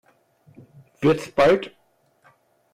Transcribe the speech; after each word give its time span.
Wird's 1.01 1.29
bald? 1.29 1.69